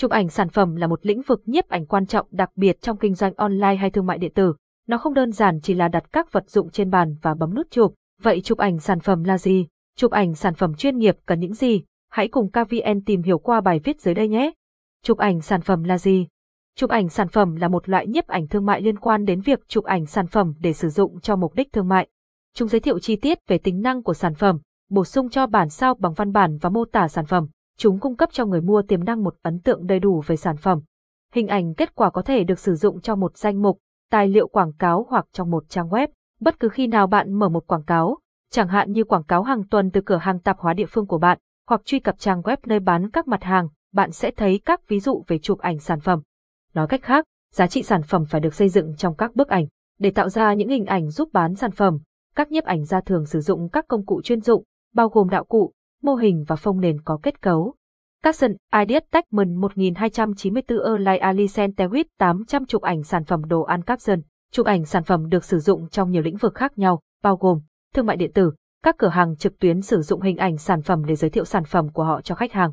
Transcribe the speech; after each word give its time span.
Chụp 0.00 0.10
ảnh 0.10 0.28
sản 0.28 0.48
phẩm 0.48 0.76
là 0.76 0.86
một 0.86 1.06
lĩnh 1.06 1.22
vực 1.22 1.42
nhiếp 1.46 1.68
ảnh 1.68 1.86
quan 1.86 2.06
trọng 2.06 2.26
đặc 2.30 2.50
biệt 2.56 2.80
trong 2.80 2.96
kinh 2.96 3.14
doanh 3.14 3.34
online 3.34 3.74
hay 3.74 3.90
thương 3.90 4.06
mại 4.06 4.18
điện 4.18 4.32
tử. 4.34 4.54
Nó 4.88 4.98
không 4.98 5.14
đơn 5.14 5.32
giản 5.32 5.60
chỉ 5.62 5.74
là 5.74 5.88
đặt 5.88 6.12
các 6.12 6.32
vật 6.32 6.50
dụng 6.50 6.70
trên 6.70 6.90
bàn 6.90 7.16
và 7.22 7.34
bấm 7.34 7.54
nút 7.54 7.66
chụp. 7.70 7.94
Vậy 8.22 8.40
chụp 8.40 8.58
ảnh 8.58 8.78
sản 8.78 9.00
phẩm 9.00 9.24
là 9.24 9.38
gì? 9.38 9.66
Chụp 9.96 10.10
ảnh 10.10 10.34
sản 10.34 10.54
phẩm 10.54 10.74
chuyên 10.74 10.98
nghiệp 10.98 11.16
cần 11.26 11.40
những 11.40 11.54
gì? 11.54 11.82
Hãy 12.10 12.28
cùng 12.28 12.50
KVN 12.50 13.04
tìm 13.06 13.22
hiểu 13.22 13.38
qua 13.38 13.60
bài 13.60 13.80
viết 13.84 14.00
dưới 14.00 14.14
đây 14.14 14.28
nhé. 14.28 14.52
Chụp 15.02 15.18
ảnh 15.18 15.40
sản 15.40 15.60
phẩm 15.60 15.84
là 15.84 15.98
gì? 15.98 16.26
Chụp 16.76 16.90
ảnh 16.90 17.08
sản 17.08 17.28
phẩm 17.28 17.56
là 17.56 17.68
một 17.68 17.88
loại 17.88 18.06
nhiếp 18.06 18.26
ảnh 18.26 18.48
thương 18.48 18.66
mại 18.66 18.80
liên 18.80 18.98
quan 18.98 19.24
đến 19.24 19.40
việc 19.40 19.68
chụp 19.68 19.84
ảnh 19.84 20.06
sản 20.06 20.26
phẩm 20.26 20.54
để 20.60 20.72
sử 20.72 20.88
dụng 20.88 21.20
cho 21.20 21.36
mục 21.36 21.54
đích 21.54 21.72
thương 21.72 21.88
mại. 21.88 22.08
Chúng 22.54 22.68
giới 22.68 22.80
thiệu 22.80 22.98
chi 22.98 23.16
tiết 23.16 23.38
về 23.48 23.58
tính 23.58 23.82
năng 23.82 24.02
của 24.02 24.14
sản 24.14 24.34
phẩm, 24.34 24.58
bổ 24.90 25.04
sung 25.04 25.30
cho 25.30 25.46
bản 25.46 25.68
sao 25.68 25.94
bằng 25.94 26.12
văn 26.12 26.32
bản 26.32 26.58
và 26.58 26.70
mô 26.70 26.84
tả 26.84 27.08
sản 27.08 27.26
phẩm. 27.26 27.48
Chúng 27.80 27.98
cung 27.98 28.16
cấp 28.16 28.28
cho 28.32 28.46
người 28.46 28.60
mua 28.60 28.82
tiềm 28.82 29.04
năng 29.04 29.24
một 29.24 29.34
ấn 29.42 29.60
tượng 29.60 29.86
đầy 29.86 29.98
đủ 29.98 30.22
về 30.26 30.36
sản 30.36 30.56
phẩm. 30.56 30.80
Hình 31.32 31.46
ảnh 31.46 31.74
kết 31.74 31.94
quả 31.94 32.10
có 32.10 32.22
thể 32.22 32.44
được 32.44 32.58
sử 32.58 32.74
dụng 32.74 33.00
trong 33.00 33.20
một 33.20 33.36
danh 33.36 33.62
mục, 33.62 33.78
tài 34.10 34.28
liệu 34.28 34.48
quảng 34.48 34.72
cáo 34.72 35.06
hoặc 35.08 35.26
trong 35.32 35.50
một 35.50 35.64
trang 35.68 35.88
web. 35.88 36.08
Bất 36.40 36.60
cứ 36.60 36.68
khi 36.68 36.86
nào 36.86 37.06
bạn 37.06 37.32
mở 37.32 37.48
một 37.48 37.66
quảng 37.66 37.84
cáo, 37.84 38.18
chẳng 38.50 38.68
hạn 38.68 38.92
như 38.92 39.04
quảng 39.04 39.24
cáo 39.24 39.42
hàng 39.42 39.68
tuần 39.68 39.90
từ 39.90 40.00
cửa 40.00 40.16
hàng 40.16 40.40
tạp 40.40 40.58
hóa 40.58 40.74
địa 40.74 40.86
phương 40.86 41.06
của 41.06 41.18
bạn, 41.18 41.38
hoặc 41.68 41.80
truy 41.84 42.00
cập 42.00 42.18
trang 42.18 42.42
web 42.42 42.56
nơi 42.66 42.80
bán 42.80 43.10
các 43.10 43.28
mặt 43.28 43.44
hàng, 43.44 43.68
bạn 43.92 44.12
sẽ 44.12 44.30
thấy 44.30 44.60
các 44.64 44.88
ví 44.88 45.00
dụ 45.00 45.24
về 45.26 45.38
chụp 45.38 45.58
ảnh 45.58 45.78
sản 45.78 46.00
phẩm. 46.00 46.22
Nói 46.74 46.86
cách 46.86 47.02
khác, 47.02 47.24
giá 47.52 47.66
trị 47.66 47.82
sản 47.82 48.02
phẩm 48.02 48.24
phải 48.30 48.40
được 48.40 48.54
xây 48.54 48.68
dựng 48.68 48.96
trong 48.96 49.14
các 49.14 49.36
bức 49.36 49.48
ảnh. 49.48 49.66
Để 49.98 50.10
tạo 50.10 50.28
ra 50.28 50.54
những 50.54 50.68
hình 50.68 50.86
ảnh 50.86 51.10
giúp 51.10 51.28
bán 51.32 51.54
sản 51.54 51.70
phẩm, 51.70 51.98
các 52.34 52.50
nhiếp 52.52 52.64
ảnh 52.64 52.84
gia 52.84 53.00
thường 53.00 53.26
sử 53.26 53.40
dụng 53.40 53.68
các 53.68 53.88
công 53.88 54.06
cụ 54.06 54.22
chuyên 54.22 54.40
dụng, 54.40 54.64
bao 54.94 55.08
gồm 55.08 55.28
đạo 55.28 55.44
cụ, 55.44 55.72
mô 56.02 56.14
hình 56.14 56.44
và 56.48 56.56
phông 56.56 56.80
nền 56.80 57.00
có 57.00 57.18
kết 57.22 57.42
cấu. 57.42 57.74
Capson 58.22 58.52
Ideas 58.80 59.02
Techman 59.10 59.54
1294 59.54 60.78
Erlai 60.84 61.18
Alicent 61.18 61.76
Tewit 61.76 62.04
800 62.18 62.66
chụp 62.66 62.82
ảnh 62.82 63.02
sản 63.02 63.24
phẩm 63.24 63.44
đồ 63.44 63.62
ăn 63.62 63.82
Capson. 63.82 64.20
Chụp 64.52 64.66
ảnh 64.66 64.84
sản 64.84 65.04
phẩm 65.04 65.28
được 65.28 65.44
sử 65.44 65.58
dụng 65.58 65.88
trong 65.88 66.10
nhiều 66.10 66.22
lĩnh 66.22 66.36
vực 66.36 66.54
khác 66.54 66.78
nhau, 66.78 67.00
bao 67.22 67.36
gồm 67.36 67.60
thương 67.94 68.06
mại 68.06 68.16
điện 68.16 68.32
tử, 68.32 68.52
các 68.82 68.94
cửa 68.98 69.08
hàng 69.08 69.36
trực 69.36 69.58
tuyến 69.58 69.82
sử 69.82 70.02
dụng 70.02 70.20
hình 70.20 70.36
ảnh 70.36 70.58
sản 70.58 70.82
phẩm 70.82 71.04
để 71.04 71.14
giới 71.14 71.30
thiệu 71.30 71.44
sản 71.44 71.64
phẩm 71.64 71.88
của 71.88 72.04
họ 72.04 72.20
cho 72.20 72.34
khách 72.34 72.52
hàng. 72.52 72.72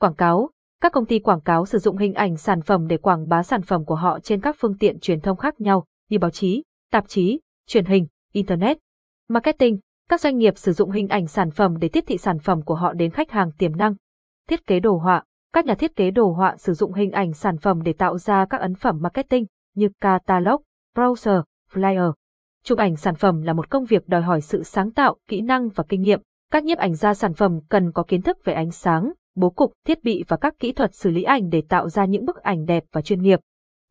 Quảng 0.00 0.14
cáo, 0.14 0.50
các 0.80 0.92
công 0.92 1.06
ty 1.06 1.18
quảng 1.18 1.40
cáo 1.40 1.66
sử 1.66 1.78
dụng 1.78 1.96
hình 1.96 2.14
ảnh 2.14 2.36
sản 2.36 2.62
phẩm 2.62 2.86
để 2.86 2.96
quảng 2.96 3.28
bá 3.28 3.42
sản 3.42 3.62
phẩm 3.62 3.84
của 3.84 3.94
họ 3.94 4.20
trên 4.20 4.40
các 4.40 4.56
phương 4.58 4.78
tiện 4.78 5.00
truyền 5.00 5.20
thông 5.20 5.36
khác 5.36 5.60
nhau 5.60 5.84
như 6.10 6.18
báo 6.18 6.30
chí, 6.30 6.62
tạp 6.92 7.08
chí, 7.08 7.40
truyền 7.66 7.84
hình, 7.84 8.06
internet. 8.32 8.78
Marketing, 9.28 9.78
các 10.08 10.20
doanh 10.20 10.38
nghiệp 10.38 10.58
sử 10.58 10.72
dụng 10.72 10.90
hình 10.90 11.08
ảnh 11.08 11.26
sản 11.26 11.50
phẩm 11.50 11.78
để 11.78 11.88
tiếp 11.88 12.04
thị 12.06 12.18
sản 12.18 12.38
phẩm 12.38 12.62
của 12.62 12.74
họ 12.74 12.92
đến 12.92 13.10
khách 13.10 13.30
hàng 13.30 13.50
tiềm 13.58 13.76
năng. 13.76 13.94
Thiết 14.48 14.66
kế 14.66 14.80
đồ 14.80 14.96
họa, 14.96 15.24
các 15.52 15.66
nhà 15.66 15.74
thiết 15.74 15.96
kế 15.96 16.10
đồ 16.10 16.32
họa 16.32 16.56
sử 16.56 16.74
dụng 16.74 16.92
hình 16.92 17.10
ảnh 17.10 17.32
sản 17.32 17.58
phẩm 17.58 17.82
để 17.82 17.92
tạo 17.92 18.18
ra 18.18 18.46
các 18.50 18.60
ấn 18.60 18.74
phẩm 18.74 18.98
marketing 19.00 19.46
như 19.74 19.88
catalog, 20.00 20.62
browser, 20.96 21.42
flyer. 21.72 22.12
Chụp 22.64 22.78
ảnh 22.78 22.96
sản 22.96 23.14
phẩm 23.14 23.42
là 23.42 23.52
một 23.52 23.70
công 23.70 23.84
việc 23.84 24.08
đòi 24.08 24.22
hỏi 24.22 24.40
sự 24.40 24.62
sáng 24.62 24.90
tạo, 24.90 25.16
kỹ 25.28 25.40
năng 25.40 25.68
và 25.68 25.84
kinh 25.88 26.02
nghiệm. 26.02 26.20
Các 26.52 26.64
nhiếp 26.64 26.78
ảnh 26.78 26.94
gia 26.94 27.14
sản 27.14 27.34
phẩm 27.34 27.60
cần 27.68 27.92
có 27.92 28.02
kiến 28.02 28.22
thức 28.22 28.38
về 28.44 28.52
ánh 28.52 28.70
sáng, 28.70 29.12
bố 29.34 29.50
cục, 29.50 29.72
thiết 29.86 30.04
bị 30.04 30.24
và 30.28 30.36
các 30.36 30.54
kỹ 30.58 30.72
thuật 30.72 30.94
xử 30.94 31.10
lý 31.10 31.22
ảnh 31.22 31.50
để 31.50 31.62
tạo 31.68 31.88
ra 31.88 32.04
những 32.04 32.24
bức 32.24 32.36
ảnh 32.36 32.64
đẹp 32.64 32.84
và 32.92 33.02
chuyên 33.02 33.22
nghiệp. 33.22 33.40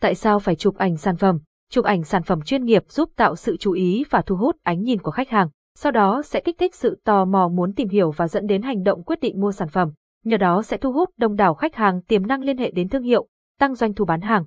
Tại 0.01 0.15
sao 0.15 0.39
phải 0.39 0.55
chụp 0.55 0.75
ảnh 0.77 0.97
sản 0.97 1.17
phẩm? 1.17 1.39
Chụp 1.71 1.85
ảnh 1.85 2.03
sản 2.03 2.23
phẩm 2.23 2.41
chuyên 2.41 2.65
nghiệp 2.65 2.83
giúp 2.89 3.09
tạo 3.15 3.35
sự 3.35 3.57
chú 3.57 3.71
ý 3.71 4.03
và 4.09 4.21
thu 4.21 4.35
hút 4.35 4.55
ánh 4.63 4.81
nhìn 4.81 5.01
của 5.01 5.11
khách 5.11 5.29
hàng, 5.29 5.49
sau 5.77 5.91
đó 5.91 6.21
sẽ 6.25 6.39
kích 6.39 6.57
thích 6.57 6.75
sự 6.75 7.01
tò 7.03 7.25
mò 7.25 7.47
muốn 7.47 7.73
tìm 7.73 7.89
hiểu 7.89 8.11
và 8.11 8.27
dẫn 8.27 8.47
đến 8.47 8.61
hành 8.61 8.83
động 8.83 9.03
quyết 9.03 9.19
định 9.19 9.41
mua 9.41 9.51
sản 9.51 9.67
phẩm. 9.67 9.91
Nhờ 10.23 10.37
đó 10.37 10.61
sẽ 10.61 10.77
thu 10.77 10.91
hút 10.91 11.09
đông 11.17 11.35
đảo 11.35 11.53
khách 11.53 11.75
hàng 11.75 12.01
tiềm 12.01 12.27
năng 12.27 12.41
liên 12.41 12.57
hệ 12.57 12.71
đến 12.71 12.89
thương 12.89 13.03
hiệu, 13.03 13.27
tăng 13.59 13.75
doanh 13.75 13.93
thu 13.93 14.05
bán 14.05 14.21
hàng. 14.21 14.45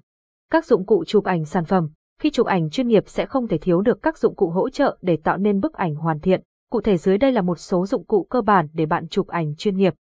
Các 0.50 0.64
dụng 0.64 0.86
cụ 0.86 1.04
chụp 1.06 1.24
ảnh 1.24 1.44
sản 1.44 1.64
phẩm 1.64 1.88
Khi 2.20 2.30
chụp 2.30 2.47
ảnh 2.47 2.70
chuyên 2.70 2.88
nghiệp 2.88 3.02
sẽ 3.06 3.27
không 3.27 3.48
thể 3.48 3.58
thiếu 3.58 3.80
được 3.80 4.02
các 4.02 4.19
dụng 4.19 4.34
cụ 4.34 4.50
hỗ 4.50 4.70
trợ 4.70 4.98
để 5.02 5.16
tạo 5.24 5.38
nên 5.38 5.60
bức 5.60 5.72
ảnh 5.72 5.94
hoàn 5.94 6.20
thiện. 6.20 6.42
Cụ 6.70 6.81
thể 6.81 6.97
dưới 6.97 7.19
đây 7.19 7.32
là 7.32 7.42
một 7.42 7.59
số 7.59 7.86
dụng 7.86 8.04
cụ 8.04 8.26
cơ 8.31 8.41
bản 8.41 8.69
để 8.72 8.86
bạn 8.86 9.09
chụp 9.09 9.26
ảnh 9.26 9.54
chuyên 9.56 9.76
nghiệp. 9.76 9.94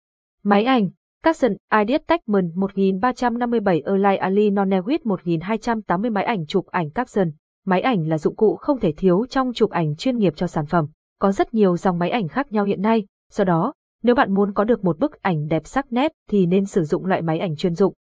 Máy 0.43 0.63
ảnh, 0.63 0.89
Capson 1.23 1.51
Ideas 1.79 2.01
Techman 2.07 2.51
1357 2.55 3.81
Erlai 3.85 4.17
Ali 4.17 4.49
Nonewit 4.49 4.99
1280 5.03 6.11
máy 6.11 6.23
ảnh 6.23 6.45
chụp 6.45 6.65
ảnh 6.67 6.89
Capson. 6.89 7.31
Máy 7.65 7.81
ảnh 7.81 8.07
là 8.07 8.17
dụng 8.17 8.35
cụ 8.35 8.55
không 8.55 8.79
thể 8.79 8.93
thiếu 8.97 9.25
trong 9.29 9.53
chụp 9.53 9.69
ảnh 9.69 9.95
chuyên 9.95 10.17
nghiệp 10.17 10.33
cho 10.35 10.47
sản 10.47 10.65
phẩm. 10.65 10.87
Có 11.23 11.31
rất 11.31 11.53
nhiều 11.53 11.77
dòng 11.77 11.99
máy 11.99 12.09
ảnh 12.09 12.27
khác 12.27 12.51
nhau 12.51 12.65
hiện 12.65 12.81
nay, 12.81 13.05
do 13.31 13.43
đó, 13.43 13.73
nếu 14.03 14.15
bạn 14.15 14.33
muốn 14.33 14.53
có 14.53 14.63
được 14.63 14.83
một 14.83 14.99
bức 14.99 15.21
ảnh 15.21 15.47
đẹp 15.47 15.67
sắc 15.67 15.93
nét 15.93 16.11
thì 16.29 16.45
nên 16.45 16.65
sử 16.65 16.83
dụng 16.83 17.05
loại 17.05 17.21
máy 17.21 17.39
ảnh 17.39 17.55
chuyên 17.55 17.75
dụng. 17.75 17.93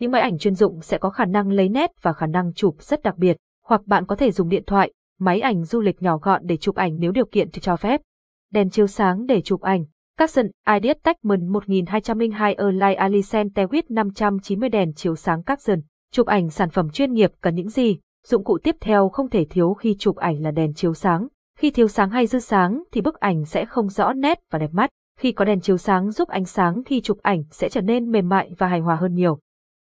Những 0.00 0.10
máy 0.10 0.20
ảnh 0.20 0.38
chuyên 0.38 0.54
dụng 0.54 0.80
sẽ 0.82 0.98
có 0.98 1.10
khả 1.10 1.24
năng 1.24 1.48
lấy 1.48 1.68
nét 1.68 1.90
và 2.02 2.12
khả 2.12 2.26
năng 2.26 2.52
chụp 2.52 2.76
rất 2.82 3.02
đặc 3.02 3.16
biệt, 3.16 3.36
hoặc 3.64 3.86
bạn 3.86 4.06
có 4.06 4.16
thể 4.16 4.30
dùng 4.30 4.48
điện 4.48 4.62
thoại, 4.66 4.92
máy 5.18 5.40
ảnh 5.40 5.64
du 5.64 5.80
lịch 5.80 6.02
nhỏ 6.02 6.18
gọn 6.18 6.42
để 6.44 6.56
chụp 6.56 6.74
ảnh 6.74 6.96
nếu 6.98 7.12
điều 7.12 7.24
kiện 7.24 7.50
cho 7.50 7.76
phép. 7.76 8.00
Đèn 8.52 8.70
chiếu 8.70 8.86
sáng 8.86 9.26
để 9.26 9.40
chụp 9.40 9.60
ảnh, 9.60 9.84
Capson 10.16 10.46
Ideas 10.74 10.96
Techman 11.02 11.48
1202 11.48 12.54
Erlai 12.54 12.94
Alicent 12.94 13.52
Tewit 13.54 13.82
590 13.88 14.68
đèn 14.68 14.92
chiếu 14.94 15.16
sáng 15.16 15.42
Capson. 15.42 15.80
Chụp 16.12 16.26
ảnh 16.26 16.50
sản 16.50 16.70
phẩm 16.70 16.90
chuyên 16.90 17.12
nghiệp 17.12 17.30
cần 17.40 17.54
những 17.54 17.68
gì? 17.68 17.98
Dụng 18.26 18.44
cụ 18.44 18.58
tiếp 18.62 18.76
theo 18.80 19.08
không 19.08 19.30
thể 19.30 19.44
thiếu 19.50 19.74
khi 19.74 19.96
chụp 19.98 20.16
ảnh 20.16 20.42
là 20.42 20.50
đèn 20.50 20.74
chiếu 20.74 20.94
sáng. 20.94 21.28
Khi 21.58 21.70
thiếu 21.70 21.88
sáng 21.88 22.10
hay 22.10 22.26
dư 22.26 22.38
sáng 22.38 22.82
thì 22.92 23.00
bức 23.00 23.14
ảnh 23.14 23.44
sẽ 23.44 23.64
không 23.64 23.88
rõ 23.88 24.12
nét 24.12 24.38
và 24.50 24.58
đẹp 24.58 24.70
mắt. 24.72 24.90
Khi 25.20 25.32
có 25.32 25.44
đèn 25.44 25.60
chiếu 25.60 25.76
sáng 25.76 26.10
giúp 26.10 26.28
ánh 26.28 26.44
sáng 26.44 26.82
khi 26.84 27.00
chụp 27.00 27.18
ảnh 27.22 27.44
sẽ 27.50 27.68
trở 27.68 27.80
nên 27.80 28.10
mềm 28.10 28.28
mại 28.28 28.50
và 28.58 28.66
hài 28.68 28.80
hòa 28.80 28.96
hơn 28.96 29.14
nhiều. 29.14 29.38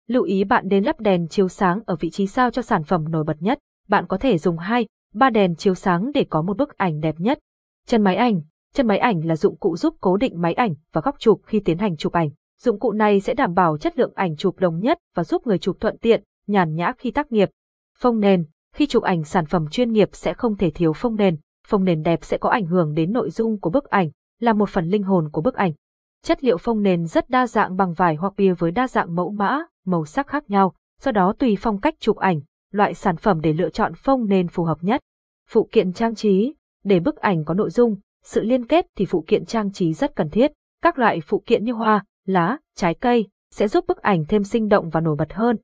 Lưu 0.09 0.23
ý 0.23 0.45
bạn 0.45 0.69
nên 0.69 0.85
lắp 0.85 1.01
đèn 1.01 1.29
chiếu 1.29 1.49
sáng 1.49 1.81
ở 1.87 1.97
vị 1.97 2.11
trí 2.11 2.27
sao 2.27 2.51
cho 2.51 2.63
sản 2.63 2.85
phẩm 2.85 3.11
nổi 3.11 3.25
bật 3.25 3.37
nhất. 3.41 3.59
Bạn 3.89 4.07
có 4.07 4.19
thể 4.19 4.39
dùng 4.39 4.59
2, 4.59 4.87
3 5.15 5.31
đèn 5.31 5.57
chiếu 5.57 5.75
sáng 5.75 6.13
để 6.15 6.27
có 6.31 6.43
một 6.43 6.57
bức 6.57 6.77
ảnh 6.77 7.01
đẹp 7.01 7.15
nhất. 7.19 7.39
Chân 7.87 8.03
máy 8.03 8.17
ảnh 8.17 8.41
Chân 8.75 8.87
máy 8.87 8.99
ảnh 8.99 9.25
là 9.25 9.37
dụng 9.37 9.57
cụ 9.57 9.77
giúp 9.77 9.95
cố 10.01 10.17
định 10.17 10.41
máy 10.41 10.53
ảnh 10.53 10.75
và 10.93 11.01
góc 11.01 11.17
chụp 11.19 11.41
khi 11.47 11.61
tiến 11.61 11.79
hành 11.79 11.97
chụp 11.97 12.13
ảnh. 12.13 12.31
Dụng 12.61 12.79
cụ 12.79 12.93
này 12.93 13.21
sẽ 13.21 13.35
đảm 13.35 13.55
bảo 13.55 13.79
chất 13.79 13.99
lượng 13.99 14.13
ảnh 14.15 14.37
chụp 14.37 14.59
đồng 14.59 14.81
nhất 14.81 14.99
và 15.15 15.25
giúp 15.25 15.47
người 15.47 15.59
chụp 15.59 15.77
thuận 15.81 15.99
tiện, 15.99 16.23
nhàn 16.47 16.75
nhã 16.75 16.93
khi 16.99 17.11
tác 17.11 17.33
nghiệp. 17.33 17.51
Phông 17.99 18.21
nền, 18.21 18.47
khi 18.75 18.87
chụp 18.87 19.03
ảnh 19.03 19.25
sản 19.25 19.47
phẩm 19.47 19.67
chuyên 19.71 19.93
nghiệp 19.93 20.09
sẽ 20.13 20.35
không 20.35 20.57
thể 20.57 20.71
thiếu 20.71 20.93
phông 20.93 21.17
nền. 21.17 21.37
Phông 21.67 21.85
nền 21.85 22.03
đẹp 22.03 22.25
sẽ 22.25 22.39
có 22.39 22.49
ảnh 22.51 22.67
hưởng 22.67 22.95
đến 22.95 23.13
nội 23.13 23.31
dung 23.31 23.61
của 23.61 23.71
bức 23.71 23.85
ảnh, 23.85 24.11
là 24.41 24.53
một 24.53 24.69
phần 24.69 24.89
linh 24.89 25.03
hồn 25.03 25.31
của 25.33 25.41
bức 25.41 25.55
ảnh. 25.55 25.73
Chất 26.23 26.45
liệu 26.45 26.57
phông 26.57 26.83
nền 26.83 27.07
rất 27.07 27.31
đa 27.31 27.47
dạng 27.47 27.77
bằng 27.77 27.93
vải 27.93 28.15
hoặc 28.15 28.33
bìa 28.37 28.55
với 28.55 28.71
đa 28.71 28.89
dạng 28.89 29.15
mẫu 29.15 29.31
mã, 29.31 29.63
màu 29.85 30.05
sắc 30.05 30.27
khác 30.27 30.51
nhau, 30.51 30.75
do 31.01 31.13
đó 31.13 31.35
tùy 31.39 31.57
phong 31.61 31.81
cách 31.81 31.95
chụp 32.01 32.17
ảnh, 32.17 32.41
loại 32.73 32.95
sản 32.95 33.17
phẩm 33.17 33.41
để 33.41 33.53
lựa 33.53 33.71
chọn 33.71 33.95
phông 33.95 34.29
nền 34.29 34.49
phù 34.49 34.65
hợp 34.65 34.79
nhất. 34.81 35.01
Phụ 35.51 35.69
kiện 35.73 35.93
trang 35.93 36.15
trí, 36.15 36.55
để 36.85 37.01
bức 37.01 37.17
ảnh 37.17 37.45
có 37.45 37.55
nội 37.55 37.71
dung, 37.71 37.97
sự 38.25 38.43
liên 38.43 38.67
kết 38.67 38.87
thì 38.97 39.07
phụ 39.07 39.25
kiện 39.27 39.45
trang 39.45 39.73
trí 39.73 39.93
rất 39.93 40.17
cần 40.17 40.31
thiết. 40.31 40.53
Các 40.83 40.99
loại 40.99 41.21
phụ 41.21 41.43
kiện 41.47 41.65
như 41.65 41.73
hoa, 41.73 42.05
lá, 42.27 42.59
trái 42.77 42.95
cây 42.95 43.29
sẽ 43.51 43.69
giúp 43.69 43.85
bức 43.89 44.03
ảnh 44.03 44.25
thêm 44.29 44.45
sinh 44.45 44.69
động 44.69 44.91
và 44.91 45.01
nổi 45.01 45.17
bật 45.17 45.33
hơn. 45.33 45.57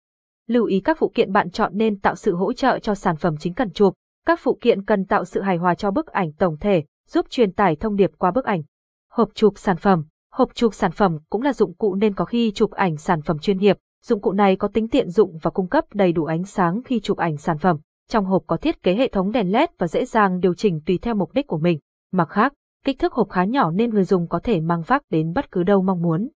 Lưu 0.48 0.64
ý 0.64 0.80
các 0.80 0.98
phụ 0.98 1.10
kiện 1.14 1.32
bạn 1.32 1.50
chọn 1.50 1.72
nên 1.74 2.00
tạo 2.00 2.14
sự 2.14 2.34
hỗ 2.34 2.52
trợ 2.52 2.78
cho 2.78 2.94
sản 2.94 3.16
phẩm 3.16 3.36
chính 3.40 3.54
cần 3.54 3.70
chụp. 3.70 3.94
Các 4.26 4.40
phụ 4.42 4.58
kiện 4.60 4.84
cần 4.84 5.04
tạo 5.04 5.24
sự 5.24 5.40
hài 5.40 5.56
hòa 5.56 5.74
cho 5.74 5.90
bức 5.90 6.06
ảnh 6.06 6.32
tổng 6.32 6.56
thể, 6.60 6.84
giúp 7.08 7.26
truyền 7.30 7.52
tải 7.52 7.76
thông 7.76 7.96
điệp 7.96 8.10
qua 8.18 8.30
bức 8.30 8.44
ảnh. 8.44 8.62
Hộp 9.10 9.28
chụp 9.34 9.52
sản 9.56 9.76
phẩm 9.76 10.04
Hộp 10.32 10.54
chụp 10.54 10.74
sản 10.74 10.90
phẩm 10.92 11.18
cũng 11.30 11.42
là 11.42 11.52
dụng 11.52 11.74
cụ 11.74 11.94
nên 11.94 12.14
có 12.14 12.24
khi 12.24 12.52
chụp 12.54 12.70
ảnh 12.70 12.96
sản 12.96 13.22
phẩm 13.22 13.38
chuyên 13.38 13.58
nghiệp. 13.58 13.78
Dụng 14.04 14.20
cụ 14.20 14.32
này 14.32 14.56
có 14.56 14.68
tính 14.68 14.88
tiện 14.88 15.10
dụng 15.10 15.38
và 15.42 15.50
cung 15.50 15.68
cấp 15.68 15.84
đầy 15.94 16.12
đủ 16.12 16.24
ánh 16.24 16.44
sáng 16.44 16.80
khi 16.84 17.00
chụp 17.00 17.16
ảnh 17.18 17.36
sản 17.36 17.58
phẩm. 17.58 17.78
Trong 18.08 18.24
hộp 18.24 18.42
có 18.46 18.56
thiết 18.56 18.82
kế 18.82 18.94
hệ 18.94 19.08
thống 19.08 19.32
đèn 19.32 19.52
LED 19.52 19.68
và 19.78 19.86
dễ 19.88 20.04
dàng 20.04 20.40
điều 20.40 20.54
chỉnh 20.54 20.80
tùy 20.86 20.98
theo 21.02 21.14
mục 21.14 21.32
đích 21.32 21.46
của 21.46 21.58
mình. 21.58 21.78
Mặt 22.12 22.28
khác, 22.28 22.52
kích 22.84 22.98
thước 22.98 23.12
hộp 23.12 23.30
khá 23.30 23.44
nhỏ 23.44 23.70
nên 23.70 23.90
người 23.90 24.04
dùng 24.04 24.28
có 24.28 24.38
thể 24.38 24.60
mang 24.60 24.82
vác 24.82 25.02
đến 25.10 25.32
bất 25.32 25.50
cứ 25.50 25.62
đâu 25.62 25.82
mong 25.82 26.02
muốn. 26.02 26.28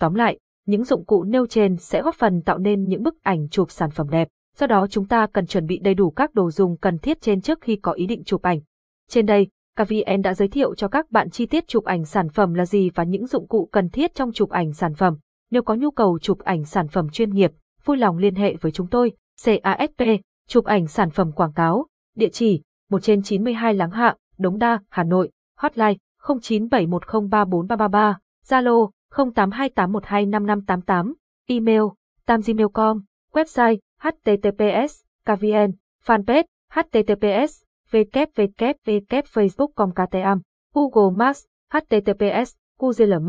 Tóm 0.00 0.14
lại, 0.14 0.38
những 0.66 0.84
dụng 0.84 1.04
cụ 1.04 1.24
nêu 1.24 1.46
trên 1.46 1.76
sẽ 1.76 2.02
góp 2.02 2.14
phần 2.14 2.42
tạo 2.42 2.58
nên 2.58 2.84
những 2.84 3.02
bức 3.02 3.22
ảnh 3.22 3.48
chụp 3.48 3.70
sản 3.70 3.90
phẩm 3.90 4.10
đẹp. 4.10 4.28
Do 4.60 4.66
đó 4.66 4.86
chúng 4.90 5.06
ta 5.06 5.26
cần 5.32 5.46
chuẩn 5.46 5.66
bị 5.66 5.78
đầy 5.78 5.94
đủ 5.94 6.10
các 6.10 6.34
đồ 6.34 6.50
dùng 6.50 6.76
cần 6.76 6.98
thiết 6.98 7.20
trên 7.20 7.40
trước 7.40 7.60
khi 7.60 7.76
có 7.76 7.92
ý 7.92 8.06
định 8.06 8.24
chụp 8.24 8.42
ảnh. 8.42 8.60
Trên 9.08 9.26
đây, 9.26 9.48
KVN 9.76 10.22
đã 10.22 10.34
giới 10.34 10.48
thiệu 10.48 10.74
cho 10.74 10.88
các 10.88 11.10
bạn 11.10 11.30
chi 11.30 11.46
tiết 11.46 11.68
chụp 11.68 11.84
ảnh 11.84 12.04
sản 12.04 12.28
phẩm 12.28 12.54
là 12.54 12.66
gì 12.66 12.90
và 12.94 13.04
những 13.04 13.26
dụng 13.26 13.48
cụ 13.48 13.68
cần 13.72 13.88
thiết 13.88 14.14
trong 14.14 14.32
chụp 14.32 14.50
ảnh 14.50 14.72
sản 14.72 14.94
phẩm. 14.94 15.18
Nếu 15.50 15.62
có 15.62 15.74
nhu 15.74 15.90
cầu 15.90 16.18
chụp 16.18 16.38
ảnh 16.38 16.64
sản 16.64 16.88
phẩm 16.88 17.08
chuyên 17.10 17.34
nghiệp, 17.34 17.52
vui 17.84 17.96
lòng 17.96 18.18
liên 18.18 18.34
hệ 18.34 18.56
với 18.60 18.72
chúng 18.72 18.86
tôi, 18.86 19.12
CASP, 19.44 20.02
chụp 20.48 20.64
ảnh 20.64 20.86
sản 20.86 21.10
phẩm 21.10 21.32
quảng 21.32 21.52
cáo, 21.52 21.86
địa 22.16 22.28
chỉ 22.28 22.62
1 22.90 23.02
trên 23.02 23.22
92 23.22 23.74
Láng 23.74 23.90
Hạ, 23.90 24.16
Đống 24.38 24.58
Đa, 24.58 24.80
Hà 24.88 25.04
Nội. 25.04 25.30
Hotline 25.58 25.94
0971034333, 26.22 28.14
Zalo 28.46 28.90
0828125588, 29.14 31.12
email 31.46 31.82
tamgmail.com, 32.26 33.00
website 33.32 33.78
https 34.04 35.02
kvn, 35.26 35.78
fanpage 36.00 36.46
https 36.74 37.64
www.facebook.com 37.92 39.92
ktm, 39.92 40.42
Google 40.74 41.10
Maps 41.10 41.46
https 41.72 42.56
google 42.78 43.20
maps 43.20 43.26